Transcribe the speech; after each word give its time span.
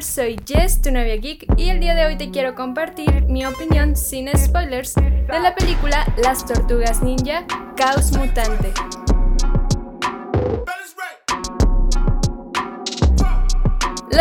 Soy 0.00 0.36
Jess, 0.46 0.80
tu 0.80 0.92
novia 0.92 1.16
geek, 1.16 1.44
y 1.56 1.70
el 1.70 1.80
día 1.80 1.94
de 1.94 2.06
hoy 2.06 2.16
te 2.16 2.30
quiero 2.30 2.54
compartir 2.54 3.22
mi 3.22 3.44
opinión 3.44 3.96
sin 3.96 4.28
spoilers 4.36 4.94
de 4.94 5.40
la 5.40 5.54
película 5.56 6.06
Las 6.22 6.46
Tortugas 6.46 7.02
Ninja 7.02 7.44
Caos 7.76 8.16
Mutante. 8.16 8.72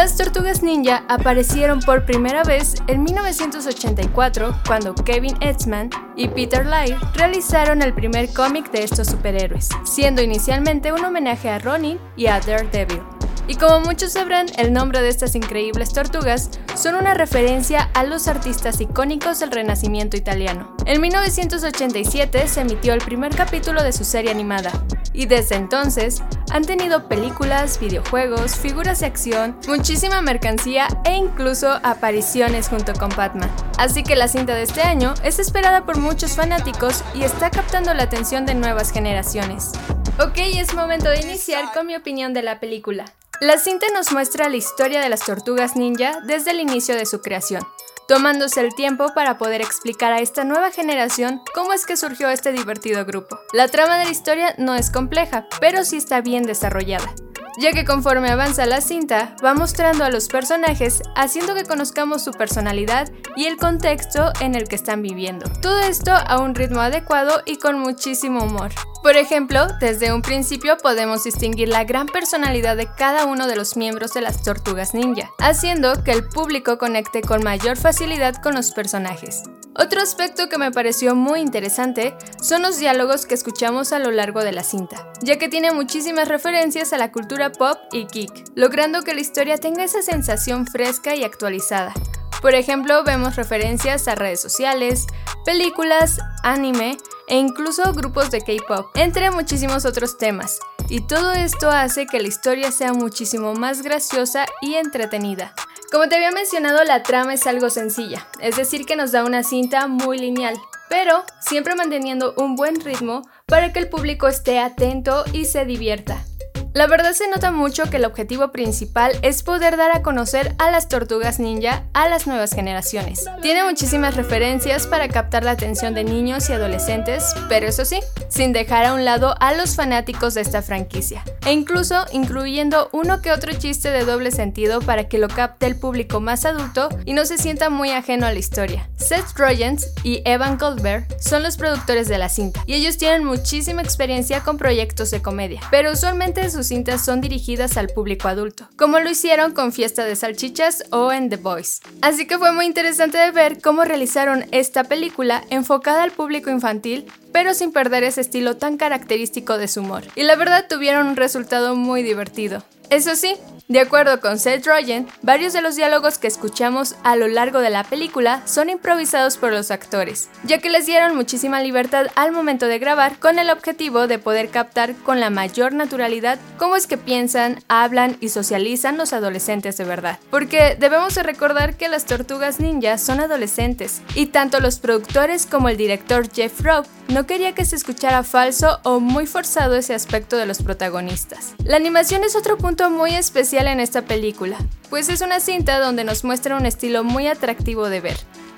Las 0.07 0.15
Tortugas 0.15 0.63
Ninja 0.63 1.04
aparecieron 1.09 1.82
por 1.82 2.05
primera 2.05 2.41
vez 2.41 2.75
en 2.88 3.04
1984 3.04 4.61
cuando 4.65 4.95
Kevin 4.95 5.36
Etzman 5.41 5.89
y 6.15 6.29
Peter 6.29 6.65
Laird 6.65 6.97
realizaron 7.15 7.82
el 7.82 7.93
primer 7.93 8.32
cómic 8.32 8.71
de 8.71 8.86
estos 8.86 9.07
superhéroes, 9.07 9.68
siendo 9.83 10.21
inicialmente 10.21 10.93
un 10.93 11.04
homenaje 11.04 11.50
a 11.50 11.59
Ronin 11.59 12.00
y 12.15 12.28
a 12.28 12.39
Daredevil. 12.39 13.01
Y 13.50 13.55
como 13.55 13.82
muchos 13.82 14.14
sabrán, 14.14 14.47
el 14.57 14.71
nombre 14.71 15.01
de 15.01 15.09
estas 15.09 15.36
increíbles 15.36 15.91
tortugas 15.91 16.51
son 16.78 16.96
una 16.96 17.14
referencia 17.14 17.89
a 17.93 18.05
los 18.05 18.29
artistas 18.29 18.79
icónicos 18.79 19.42
del 19.42 19.51
Renacimiento 19.51 20.15
italiano. 20.15 20.74
En 20.86 21.01
1987 21.01 22.47
se 22.47 22.61
emitió 22.61 22.93
el 22.93 23.01
primer 23.01 23.36
capítulo 23.36 23.83
de 23.83 23.92
su 23.92 24.05
serie 24.05 24.32
animada, 24.32 24.71
y 25.18 25.26
desde 25.26 25.56
entonces 25.56 26.21
han 26.52 26.64
tenido 26.64 27.10
películas, 27.10 27.80
videojuegos, 27.80 28.56
figuras 28.56 29.00
de 29.00 29.07
acción, 29.07 29.57
muchísima 29.68 30.21
mercancía 30.21 30.88
e 31.04 31.16
incluso 31.16 31.80
apariciones 31.84 32.70
junto 32.70 32.94
con 32.94 33.09
Batman. 33.09 33.52
Así 33.80 34.03
que 34.03 34.16
la 34.16 34.28
cinta 34.28 34.53
de 34.53 34.62
este 34.62 34.84
año 34.84 35.16
es 35.23 35.40
esperada 35.40 35.86
por 35.86 35.98
muchos 35.98 36.36
fanáticos 36.36 37.03
y 37.16 37.23
está 37.23 37.50
captando 37.50 37.94
la 37.95 38.03
atención 38.03 38.45
de 38.45 38.53
nuevas 38.53 38.92
generaciones. 38.92 39.72
Ok, 40.20 40.38
es 40.38 40.76
momento 40.76 41.09
de 41.09 41.22
iniciar 41.22 41.73
con 41.73 41.88
mi 41.88 41.95
opinión 41.95 42.34
de 42.34 42.44
la 42.44 42.59
película. 42.59 43.06
La 43.42 43.58
cinta 43.58 43.88
nos 43.94 44.12
muestra 44.12 44.50
la 44.50 44.56
historia 44.56 45.02
de 45.02 45.09
las 45.09 45.22
tortugas 45.22 45.76
ninja 45.76 46.22
desde 46.26 46.52
el 46.52 46.59
inicio 46.59 46.95
de 46.95 47.06
su 47.06 47.22
creación, 47.22 47.62
tomándose 48.08 48.61
el 48.61 48.73
tiempo 48.73 49.14
para 49.14 49.38
poder 49.38 49.62
explicar 49.62 50.14
a 50.14 50.20
esta 50.20 50.44
nueva 50.44 50.72
generación 50.72 51.42
cómo 51.54 51.73
es 51.73 51.86
que 51.86 51.98
surgió 51.98 52.30
este 52.30 52.52
divertido 52.52 53.06
grupo. 53.06 53.40
La 53.54 53.68
trama 53.68 53.98
de 53.98 54.06
la 54.06 54.12
historia 54.12 54.56
no 54.58 54.76
es 54.76 54.90
compleja, 54.90 55.48
pero 55.59 55.84
sí 55.84 55.98
está 55.98 56.22
bien 56.22 56.44
desarrollada 56.44 57.14
ya 57.58 57.72
que 57.72 57.86
conforme 57.86 58.30
avanza 58.30 58.66
la 58.66 58.81
cinta, 58.81 59.36
va 59.44 59.53
mostrando 59.53 60.03
a 60.03 60.09
los 60.09 60.27
personajes, 60.27 61.02
haciendo 61.16 61.55
que 61.55 61.66
conozcamos 61.66 62.23
su 62.23 62.31
personalidad 62.31 63.11
y 63.36 63.45
el 63.45 63.58
contexto 63.58 64.31
en 64.39 64.55
el 64.55 64.67
que 64.67 64.75
están 64.75 65.02
viviendo. 65.02 65.50
Todo 65.61 65.80
esto 65.80 66.11
a 66.13 66.39
un 66.39 66.55
ritmo 66.55 66.81
adecuado 66.81 67.41
y 67.45 67.58
con 67.58 67.80
muchísimo 67.80 68.44
humor. 68.44 68.72
Por 69.03 69.16
ejemplo, 69.16 69.67
desde 69.80 70.13
un 70.13 70.22
principio 70.22 70.78
podemos 70.78 71.23
distinguir 71.23 71.69
la 71.69 71.83
gran 71.83 72.08
personalidad 72.08 72.78
de 72.78 72.88
cada 72.94 73.25
uno 73.25 73.47
de 73.47 73.55
los 73.55 73.78
miembros 73.78 74.13
de 74.13 74.22
las 74.22 74.44
tortugas 74.44 74.94
ninja, 74.94 75.30
haciendo 75.39 76.03
que 76.03 76.11
el 76.11 76.28
público 76.28 76.78
conecte 76.78 77.22
con 77.22 77.44
mayor 77.44 77.78
facilidad 77.78 78.35
con 78.41 78.53
los 78.53 78.72
personajes. 78.72 79.44
Otro 79.80 80.02
aspecto 80.02 80.50
que 80.50 80.58
me 80.58 80.72
pareció 80.72 81.14
muy 81.14 81.39
interesante 81.39 82.16
son 82.42 82.64
los 82.64 82.80
diálogos 82.80 83.28
que 83.28 83.36
escuchamos 83.36 83.94
a 83.94 84.00
lo 84.00 84.09
largo 84.09 84.44
de 84.44 84.52
la 84.52 84.64
cinta, 84.64 85.11
ya 85.22 85.38
que 85.38 85.50
tiene 85.50 85.72
muchísimas 85.72 86.28
referencias 86.28 86.94
a 86.94 86.97
la 86.97 87.11
cultura 87.11 87.52
pop 87.52 87.78
y 87.92 88.08
geek, 88.08 88.52
logrando 88.56 89.03
que 89.03 89.14
la 89.14 89.22
historia 89.22 89.59
tenga 89.59 89.84
esa 89.84 90.02
sensación 90.02 90.66
fresca 90.66 91.16
y 91.16 91.23
actualizada. 91.23 91.94
Por 92.42 92.56
ejemplo, 92.56 93.03
vemos 93.03 93.36
referencias 93.36 94.08
a 94.08 94.16
redes 94.16 94.42
sociales, 94.42 95.06
películas, 95.45 96.19
anime 96.41 96.97
e 97.28 97.38
incluso 97.38 97.94
grupos 97.94 98.31
de 98.31 98.41
K-pop, 98.41 98.88
entre 98.95 99.30
muchísimos 99.30 99.86
otros 99.86 100.17
temas. 100.17 100.59
Y 100.90 101.02
todo 101.02 101.34
esto 101.34 101.70
hace 101.70 102.06
que 102.06 102.22
la 102.22 102.30
historia 102.30 102.72
sea 102.72 102.94
muchísimo 102.94 103.54
más 103.54 103.82
graciosa 103.82 104.46
y 104.62 104.76
entretenida. 104.76 105.54
Como 105.92 106.08
te 106.08 106.16
había 106.16 106.32
mencionado, 106.32 106.84
la 106.86 107.04
trama 107.04 107.34
es 107.34 107.46
algo 107.46 107.70
sencilla, 107.70 108.26
es 108.40 108.56
decir, 108.56 108.86
que 108.86 108.96
nos 108.96 109.12
da 109.12 109.26
una 109.26 109.44
cinta 109.44 109.88
muy 109.88 110.18
lineal, 110.18 110.56
pero 110.90 111.26
siempre 111.42 111.76
manteniendo 111.76 112.34
un 112.38 112.56
buen 112.56 112.80
ritmo 112.80 113.22
para 113.46 113.74
que 113.74 113.80
el 113.80 113.90
público 113.90 114.28
esté 114.28 114.59
atento 114.59 115.26
y 115.34 115.46
se 115.46 115.66
divierta. 115.66 116.24
La 116.73 116.85
verdad 116.88 117.13
se 117.13 117.28
nota 117.28 117.51
mucho 117.51 117.89
que 117.89 117.97
el 117.97 118.05
objetivo 118.05 118.51
principal 118.51 119.17
es 119.22 119.41
poder 119.41 119.78
dar 119.78 119.95
a 119.95 120.03
conocer 120.03 120.53
a 120.59 120.69
las 120.69 120.88
tortugas 120.88 121.39
ninja 121.39 121.83
a 121.94 122.07
las 122.07 122.28
nuevas 122.28 122.53
generaciones. 122.53 123.25
Tiene 123.41 123.63
muchísimas 123.63 124.16
referencias 124.16 124.85
para 124.85 125.07
captar 125.07 125.44
la 125.44 125.51
atención 125.51 125.94
de 125.95 126.03
niños 126.03 126.50
y 126.50 126.53
adolescentes, 126.53 127.33
pero 127.50 127.67
eso 127.67 127.85
sí, 127.85 128.00
sin 128.29 128.53
dejar 128.53 128.85
a 128.85 128.94
un 128.94 129.05
lado 129.05 129.35
a 129.39 129.53
los 129.53 129.75
fanáticos 129.75 130.33
de 130.33 130.41
esta 130.41 130.61
franquicia, 130.61 131.23
e 131.45 131.51
incluso 131.51 132.05
incluyendo 132.11 132.89
uno 132.91 133.22
que 133.22 133.31
otro 133.31 133.53
chiste 133.53 133.89
de 133.89 134.05
doble 134.05 134.31
sentido 134.31 134.81
para 134.81 135.07
que 135.07 135.17
lo 135.17 135.29
capte 135.29 135.66
el 135.66 135.79
público 135.79 136.19
más 136.19 136.45
adulto 136.45 136.89
y 137.05 137.13
no 137.13 137.25
se 137.25 137.38
sienta 137.38 137.69
muy 137.69 137.91
ajeno 137.91 138.25
a 138.28 138.34
la 138.34 138.39
historia. 138.39 138.89
Seth 138.97 139.35
Rogen 139.35 139.78
y 140.03 140.22
Evan 140.25 140.57
Goldberg 140.57 141.07
son 141.19 141.44
los 141.44 141.57
productores 141.57 142.07
de 142.07 142.17
la 142.17 142.29
cinta, 142.29 142.63
y 142.66 142.75
ellos 142.75 142.97
tienen 142.97 143.23
muchísima 143.23 143.81
experiencia 143.81 144.41
con 144.44 144.57
proyectos 144.57 145.11
de 145.11 145.22
comedia, 145.22 145.61
pero 145.72 145.91
usualmente 145.91 146.49
sus 146.57 146.69
cintas 146.69 147.06
son 147.06 147.22
dirigidas 147.22 147.78
al 147.78 147.90
público 147.90 148.28
adulto, 148.28 148.68
como 148.78 148.97
lo 149.00 149.12
hicieron 149.12 149.51
con 149.51 149.72
Fiesta 149.72 150.06
de 150.06 150.16
Salchichas 150.16 150.85
o 150.90 151.12
en 151.12 151.29
The 151.29 151.35
Boys. 151.35 151.81
Así 152.01 152.25
que 152.25 152.40
fue 152.40 152.51
muy 152.51 152.66
interesante 152.66 153.19
de 153.19 153.29
ver 153.29 153.62
cómo 153.62 153.84
realizaron 153.84 154.44
esta 154.51 154.84
película 154.84 155.44
enfocada 155.51 156.01
al 156.01 156.09
público 156.09 156.50
infantil, 156.50 157.06
pero 157.31 157.53
sin 157.53 157.72
perder 157.72 158.03
ese 158.03 158.22
estilo 158.22 158.57
tan 158.57 158.78
característico 158.78 159.59
de 159.59 159.67
su 159.67 159.81
humor. 159.81 160.06
Y 160.16 160.23
la 160.23 160.35
verdad 160.35 160.66
tuvieron 160.67 161.06
un 161.06 161.16
resultado 161.16 161.75
muy 161.75 162.01
divertido. 162.01 162.63
Eso 162.90 163.16
sí, 163.16 163.35
de 163.67 163.81
acuerdo 163.81 164.22
con 164.22 164.39
Seth 164.39 164.66
Rogen, 164.66 165.07
varios 165.22 165.53
de 165.53 165.61
los 165.61 165.75
diálogos 165.75 166.17
que 166.17 166.28
escuchamos 166.28 166.95
a 167.03 167.16
lo 167.16 167.28
largo 167.28 167.59
de 167.59 167.69
la 167.69 167.83
película 167.83 168.41
son 168.45 168.69
improvisados 168.69 169.38
por 169.38 169.51
los 169.51 169.72
actores, 169.72 170.29
ya 170.44 170.59
que 170.59 170.69
les 170.69 170.85
dieron 170.85 171.16
muchísima 171.16 171.61
libertad 171.61 172.07
al 172.16 172.31
momento 172.31 172.67
de 172.67 172.79
grabar 172.79 173.19
con 173.19 173.39
el 173.39 173.50
objetivo 173.50 174.07
de 174.07 174.19
poder 174.19 174.50
captar 174.50 174.95
con 174.95 175.19
la 175.19 175.29
mayor 175.29 175.73
naturalidad 175.73 176.39
cómo 176.57 176.75
es 176.75 176.88
que 176.88 176.97
piensan, 176.97 177.59
hablan 177.67 178.17
y 178.22 178.29
socializan 178.29 178.97
los 178.97 179.13
adolescentes 179.13 179.78
de 179.78 179.84
verdad. 179.84 180.19
Porque 180.29 180.75
debemos 180.79 181.16
de 181.16 181.23
recordar 181.23 181.75
que 181.75 181.89
las 181.89 182.05
tortugas 182.05 182.59
ninjas 182.59 183.01
son 183.01 183.19
adolescentes, 183.19 184.01
y 184.16 184.28
tanto 184.28 184.59
los 184.59 184.79
productores 184.79 185.45
como 185.45 185.69
el 185.69 185.78
director 185.78 186.29
Jeff 186.31 186.61
Rowe 186.61 186.85
no 187.09 187.25
quería 187.25 187.53
que 187.53 187.66
se 187.66 187.75
escuchara 187.75 188.23
falso 188.23 188.79
o 188.84 189.00
muy 189.00 189.25
forzado 189.28 189.75
ese 189.75 189.94
aspecto 189.94 190.38
de 190.38 190.45
los 190.45 190.62
protagonistas. 190.62 191.53
La 191.63 191.78
animación 191.78 192.23
es 192.23 192.35
otro 192.35 192.57
punto 192.57 192.90
muy 192.90 193.13
especial 193.16 193.68
en 193.68 193.79
esta 193.79 194.03
película, 194.03 194.57
pues 194.90 195.09
es 195.09 195.22
una 195.22 195.40
cinta 195.40 195.79
donde 195.79 196.03
nos 196.03 196.23
muestra 196.23 196.57
un 196.57 196.66
estilo 196.66 197.03
muy 197.03 197.28
atractivo 197.28 197.90
de 197.90 198.01
ver, 198.01 198.17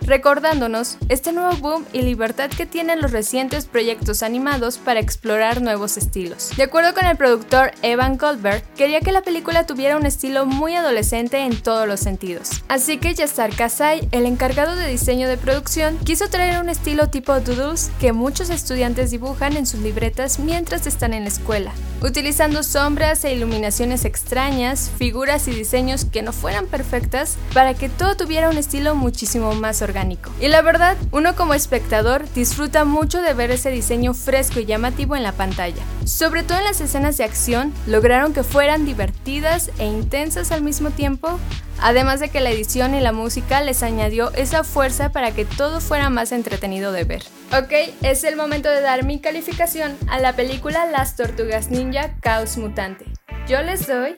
recordándonos 0.10 0.98
este 1.08 1.32
nuevo 1.32 1.56
boom 1.58 1.86
y 1.94 2.02
libertad 2.02 2.50
que 2.50 2.66
tienen 2.66 3.00
los 3.00 3.12
recientes 3.12 3.66
proyectos 3.66 4.24
animados 4.24 4.80
para 4.80 5.00
explorar 5.00 5.62
nuevos 5.62 5.98
estilos. 5.98 6.50
De 6.58 6.64
acuerdo 6.64 6.96
con 6.96 7.06
el 7.06 7.16
productor 7.16 7.72
Evan 7.84 8.18
Goldberg, 8.18 8.64
quería 8.76 9.02
que 9.02 9.12
la 9.12 9.22
película 9.22 9.68
tuviera 9.68 9.98
un 9.98 10.08
estilo 10.08 10.48
muy 10.48 10.74
adolescente 10.74 11.38
en 11.46 11.62
todos 11.62 11.88
los 11.88 12.00
sentidos. 12.00 12.64
Así 12.70 12.98
que 12.98 13.14
Yastar 13.14 13.56
Kasai, 13.56 14.10
el 14.12 14.26
encargado 14.26 14.76
de 14.76 14.88
diseño 14.88 15.28
de 15.28 15.38
producción, 15.38 16.00
quiso 16.00 16.28
traer 16.28 16.60
un 16.60 16.70
estilo 16.70 17.10
tipo 17.10 17.40
doodles 17.40 17.92
que 18.00 18.12
muchos 18.12 18.50
estudiantes 18.50 19.12
dibujan 19.12 19.58
en 19.58 19.68
sus 19.68 19.80
libretas 19.82 20.40
mientras 20.40 20.88
están 20.88 21.14
en 21.14 21.24
la 21.24 21.30
escuela, 21.30 21.72
utilizando 22.02 22.64
sombras 22.64 23.24
e 23.26 23.34
iluminaciones 23.34 24.06
extrañas, 24.06 24.90
figuras 24.98 25.48
y 25.48 25.52
diseños 25.52 26.06
que 26.06 26.24
no 26.24 26.34
fueran 26.34 26.66
perfectas 26.66 27.38
para 27.54 27.76
que 27.76 27.90
todo 27.90 28.18
tuviera 28.18 28.50
un 28.50 28.58
estilo 28.58 28.96
muchísimo 28.96 29.54
más 29.54 29.84
orgánico. 29.84 29.99
Y 30.40 30.48
la 30.48 30.62
verdad, 30.62 30.98
uno 31.12 31.36
como 31.36 31.54
espectador 31.54 32.32
disfruta 32.34 32.86
mucho 32.86 33.22
de 33.22 33.34
ver 33.34 33.52
ese 33.52 33.70
diseño 33.70 34.14
fresco 34.14 34.60
y 34.60 34.66
llamativo 34.66 35.16
en 35.16 35.24
la 35.24 35.34
pantalla. 35.34 35.84
Sobre 36.06 36.44
todo 36.44 36.58
en 36.58 36.64
las 36.64 36.82
escenas 36.82 37.18
de 37.18 37.24
acción, 37.24 37.74
lograron 37.86 38.34
que 38.34 38.44
fueran 38.44 38.86
divertidas 38.86 39.72
e 39.78 39.86
intensas 39.86 40.52
al 40.52 40.62
mismo 40.62 40.92
tiempo, 40.92 41.40
además 41.82 42.20
de 42.20 42.30
que 42.30 42.40
la 42.40 42.50
edición 42.50 42.96
y 42.96 43.02
la 43.02 43.12
música 43.12 43.62
les 43.62 43.84
añadió 43.84 44.32
esa 44.34 44.64
fuerza 44.64 45.12
para 45.12 45.32
que 45.32 45.46
todo 45.46 45.82
fuera 45.82 46.10
más 46.10 46.32
entretenido 46.32 46.92
de 46.92 47.04
ver. 47.04 47.24
Ok, 47.52 47.72
es 48.02 48.24
el 48.24 48.36
momento 48.36 48.70
de 48.70 48.82
dar 48.82 49.04
mi 49.04 49.20
calificación 49.20 49.98
a 50.08 50.20
la 50.20 50.34
película 50.34 50.86
Las 50.86 51.16
Tortugas 51.16 51.70
Ninja 51.70 52.16
Caos 52.22 52.58
Mutante. 52.58 53.06
Yo 53.48 53.62
les 53.62 53.88
doy 53.88 54.18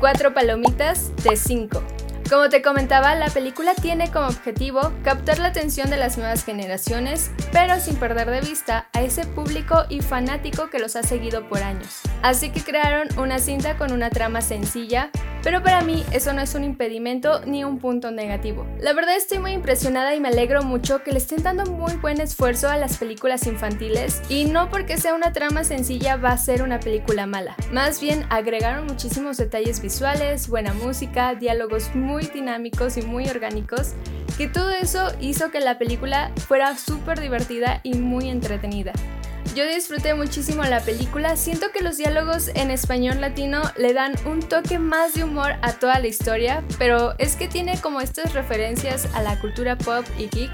4 0.00 0.32
palomitas 0.32 1.14
de 1.22 1.36
5. 1.36 1.82
Como 2.30 2.48
te 2.48 2.62
comentaba, 2.62 3.16
la 3.16 3.28
película 3.28 3.74
tiene 3.74 4.12
como 4.12 4.28
objetivo 4.28 4.92
captar 5.02 5.40
la 5.40 5.48
atención 5.48 5.90
de 5.90 5.96
las 5.96 6.16
nuevas 6.16 6.44
generaciones, 6.44 7.32
pero 7.50 7.80
sin 7.80 7.96
perder 7.96 8.30
de 8.30 8.40
vista 8.40 8.86
a 8.92 9.02
ese 9.02 9.26
público 9.26 9.82
y 9.88 10.00
fanático 10.00 10.70
que 10.70 10.78
los 10.78 10.94
ha 10.94 11.02
seguido 11.02 11.48
por 11.48 11.64
años. 11.64 12.02
Así 12.22 12.50
que 12.50 12.62
crearon 12.62 13.08
una 13.18 13.40
cinta 13.40 13.76
con 13.76 13.90
una 13.90 14.10
trama 14.10 14.42
sencilla, 14.42 15.10
pero 15.42 15.60
para 15.62 15.80
mí 15.80 16.04
eso 16.12 16.32
no 16.32 16.40
es 16.40 16.54
un 16.54 16.62
impedimento 16.62 17.40
ni 17.46 17.64
un 17.64 17.78
punto 17.78 18.12
negativo. 18.12 18.64
La 18.78 18.92
verdad 18.92 19.16
estoy 19.16 19.40
muy 19.40 19.50
impresionada 19.50 20.14
y 20.14 20.20
me 20.20 20.28
alegro 20.28 20.62
mucho 20.62 21.02
que 21.02 21.10
le 21.10 21.18
estén 21.18 21.42
dando 21.42 21.64
muy 21.66 21.94
buen 21.94 22.20
esfuerzo 22.20 22.68
a 22.68 22.76
las 22.76 22.98
películas 22.98 23.46
infantiles 23.48 24.22
y 24.28 24.44
no 24.44 24.70
porque 24.70 24.98
sea 24.98 25.14
una 25.14 25.32
trama 25.32 25.64
sencilla 25.64 26.14
va 26.16 26.30
a 26.30 26.38
ser 26.38 26.62
una 26.62 26.78
película 26.78 27.26
mala. 27.26 27.56
Más 27.72 28.00
bien 28.00 28.24
agregaron 28.30 28.86
muchísimos 28.86 29.36
detalles 29.36 29.80
visuales, 29.80 30.46
buena 30.46 30.74
música, 30.74 31.34
diálogos 31.34 31.92
muy 31.94 32.19
muy 32.20 32.28
dinámicos 32.28 32.96
y 32.98 33.02
muy 33.02 33.28
orgánicos, 33.28 33.94
que 34.36 34.46
todo 34.46 34.70
eso 34.70 35.08
hizo 35.20 35.50
que 35.50 35.60
la 35.60 35.78
película 35.78 36.32
fuera 36.46 36.76
súper 36.76 37.18
divertida 37.18 37.80
y 37.82 37.94
muy 37.94 38.28
entretenida. 38.28 38.92
Yo 39.54 39.66
disfruté 39.66 40.14
muchísimo 40.14 40.62
la 40.64 40.80
película, 40.80 41.36
siento 41.36 41.72
que 41.72 41.82
los 41.82 41.96
diálogos 41.96 42.48
en 42.48 42.70
español 42.70 43.20
latino 43.20 43.62
le 43.76 43.94
dan 43.94 44.14
un 44.26 44.40
toque 44.40 44.78
más 44.78 45.14
de 45.14 45.24
humor 45.24 45.52
a 45.62 45.72
toda 45.72 45.98
la 45.98 46.06
historia, 46.06 46.62
pero 46.78 47.14
es 47.18 47.36
que 47.36 47.48
tiene 47.48 47.80
como 47.80 48.00
estas 48.00 48.34
referencias 48.34 49.08
a 49.14 49.22
la 49.22 49.40
cultura 49.40 49.76
pop 49.76 50.04
y 50.18 50.28
geek, 50.28 50.52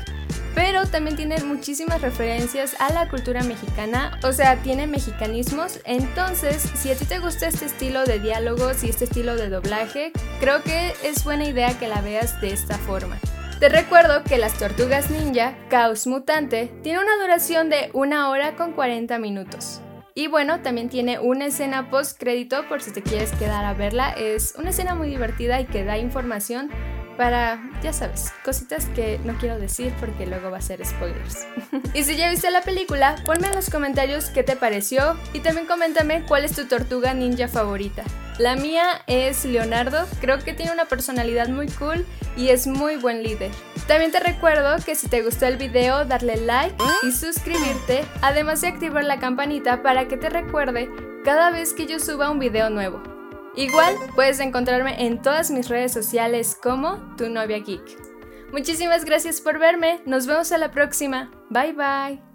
pero 0.56 0.86
también 0.86 1.16
tiene 1.16 1.38
muchísimas 1.44 2.00
referencias 2.00 2.80
a 2.80 2.90
la 2.90 3.10
cultura 3.10 3.44
mexicana, 3.44 4.18
o 4.24 4.32
sea, 4.32 4.56
tiene 4.62 4.86
mexicanismos, 4.86 5.80
entonces 5.84 6.62
si 6.76 6.90
a 6.90 6.96
ti 6.96 7.04
te 7.04 7.18
gusta 7.18 7.46
este 7.46 7.66
estilo 7.66 8.04
de 8.04 8.18
diálogos 8.18 8.82
y 8.82 8.88
este 8.88 9.04
estilo 9.04 9.36
de 9.36 9.50
doblaje, 9.50 10.12
creo 10.40 10.62
que 10.62 10.94
es 11.04 11.22
buena 11.24 11.46
idea 11.46 11.78
que 11.78 11.88
la 11.88 12.00
veas 12.00 12.40
de 12.40 12.54
esta 12.54 12.78
forma. 12.78 13.18
Te 13.60 13.68
recuerdo 13.68 14.24
que 14.24 14.38
Las 14.38 14.54
Tortugas 14.54 15.10
Ninja 15.10 15.54
Caos 15.68 16.06
Mutante 16.06 16.72
tiene 16.82 17.00
una 17.00 17.16
duración 17.20 17.68
de 17.68 17.90
una 17.92 18.30
hora 18.30 18.56
con 18.56 18.72
40 18.72 19.18
minutos. 19.18 19.82
Y 20.14 20.28
bueno, 20.28 20.62
también 20.62 20.88
tiene 20.88 21.18
una 21.18 21.46
escena 21.46 21.90
post 21.90 22.18
crédito 22.18 22.66
por 22.70 22.80
si 22.80 22.90
te 22.90 23.02
quieres 23.02 23.32
quedar 23.32 23.66
a 23.66 23.74
verla. 23.74 24.12
Es 24.12 24.54
una 24.56 24.70
escena 24.70 24.94
muy 24.94 25.08
divertida 25.08 25.60
y 25.60 25.66
que 25.66 25.84
da 25.84 25.98
información 25.98 26.70
para, 27.16 27.60
ya 27.82 27.92
sabes, 27.92 28.32
cositas 28.44 28.86
que 28.94 29.18
no 29.24 29.36
quiero 29.38 29.58
decir 29.58 29.92
porque 29.98 30.26
luego 30.26 30.50
va 30.50 30.58
a 30.58 30.62
ser 30.62 30.84
spoilers. 30.84 31.46
y 31.94 32.04
si 32.04 32.16
ya 32.16 32.30
viste 32.30 32.50
la 32.50 32.62
película, 32.62 33.16
ponme 33.24 33.48
en 33.48 33.54
los 33.54 33.70
comentarios 33.70 34.30
qué 34.30 34.42
te 34.42 34.56
pareció 34.56 35.16
y 35.32 35.40
también 35.40 35.66
coméntame 35.66 36.24
cuál 36.26 36.44
es 36.44 36.52
tu 36.52 36.66
tortuga 36.66 37.14
ninja 37.14 37.48
favorita. 37.48 38.04
La 38.38 38.54
mía 38.54 39.02
es 39.06 39.46
Leonardo, 39.46 40.06
creo 40.20 40.38
que 40.38 40.52
tiene 40.52 40.72
una 40.72 40.84
personalidad 40.84 41.48
muy 41.48 41.68
cool 41.68 42.04
y 42.36 42.48
es 42.48 42.66
muy 42.66 42.96
buen 42.96 43.22
líder. 43.22 43.50
También 43.86 44.12
te 44.12 44.20
recuerdo 44.20 44.76
que 44.84 44.94
si 44.94 45.08
te 45.08 45.22
gustó 45.22 45.46
el 45.46 45.56
video, 45.56 46.04
darle 46.04 46.36
like 46.36 46.76
y 47.02 47.12
suscribirte, 47.12 48.04
además 48.20 48.60
de 48.60 48.68
activar 48.68 49.04
la 49.04 49.18
campanita 49.18 49.82
para 49.82 50.06
que 50.06 50.18
te 50.18 50.28
recuerde 50.28 50.90
cada 51.24 51.50
vez 51.50 51.72
que 51.72 51.86
yo 51.86 51.98
suba 51.98 52.30
un 52.30 52.38
video 52.38 52.68
nuevo. 52.68 53.15
Igual 53.56 53.96
puedes 54.14 54.38
encontrarme 54.40 55.06
en 55.06 55.22
todas 55.22 55.50
mis 55.50 55.68
redes 55.68 55.92
sociales 55.92 56.58
como 56.62 56.98
tu 57.16 57.28
novia 57.28 57.58
geek. 57.58 58.06
Muchísimas 58.52 59.04
gracias 59.04 59.40
por 59.40 59.58
verme, 59.58 60.00
nos 60.06 60.26
vemos 60.26 60.52
a 60.52 60.58
la 60.58 60.70
próxima, 60.70 61.30
bye 61.50 61.72
bye. 61.72 62.25